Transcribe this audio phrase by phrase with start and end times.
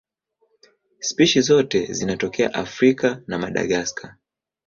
[0.99, 4.17] Spishi zote zinatokea Afrika na Madagaska.